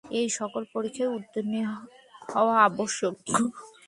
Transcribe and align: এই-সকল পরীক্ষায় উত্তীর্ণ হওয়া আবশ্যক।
এই-সকল 0.03 0.63
পরীক্ষায় 0.73 1.13
উত্তীর্ণ 1.17 1.53
হওয়া 2.31 2.55
আবশ্যক। 2.69 3.15